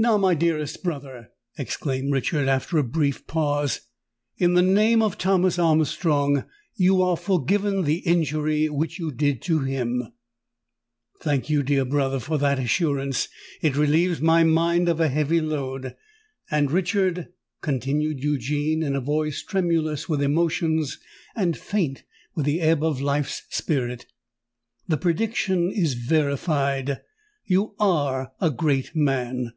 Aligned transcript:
"Now, 0.00 0.16
my 0.16 0.34
dearest 0.34 0.84
brother," 0.84 1.30
exclaimed 1.58 2.12
Richard, 2.12 2.46
after 2.46 2.78
a 2.78 2.84
brief 2.84 3.26
pause, 3.26 3.80
"in 4.36 4.54
the 4.54 4.62
name 4.62 5.02
of 5.02 5.18
Thomas 5.18 5.58
Armstrong, 5.58 6.44
you 6.76 7.02
are 7.02 7.16
forgiven 7.16 7.82
the 7.82 8.06
injury 8.06 8.68
which 8.68 9.00
you 9.00 9.10
did 9.10 9.42
to 9.42 9.58
him!" 9.58 10.04
"Thank 11.20 11.50
you, 11.50 11.64
dear 11.64 11.84
brother, 11.84 12.20
for 12.20 12.38
that 12.38 12.60
assurance: 12.60 13.26
it 13.60 13.74
relieves 13.76 14.20
my 14.20 14.44
mind 14.44 14.88
of 14.88 15.00
a 15.00 15.08
heavy 15.08 15.40
load! 15.40 15.96
And, 16.48 16.70
Richard," 16.70 17.30
continued 17.60 18.22
Eugene, 18.22 18.84
in 18.84 18.94
a 18.94 19.00
voice 19.00 19.42
tremulous 19.42 20.08
with 20.08 20.22
emotions 20.22 20.98
and 21.34 21.56
faint 21.56 22.04
with 22.36 22.46
the 22.46 22.60
ebb 22.60 22.84
of 22.84 23.00
life's 23.00 23.42
spirit, 23.50 24.06
"the 24.86 24.96
prediction 24.96 25.72
is 25.72 25.94
verified—you 25.94 27.74
are 27.80 28.30
a 28.40 28.52
great 28.52 28.94
man! 28.94 29.54